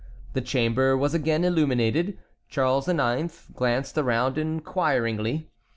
[0.33, 2.17] The chamber was again illuminated.
[2.49, 3.45] Charles IX.
[3.53, 5.51] glanced around inquiringly.